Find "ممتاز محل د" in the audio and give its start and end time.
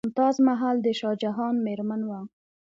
0.07-0.87